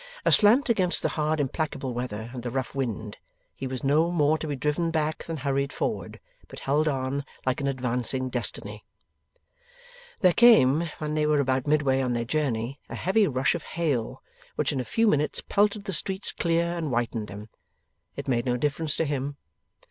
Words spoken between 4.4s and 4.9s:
be driven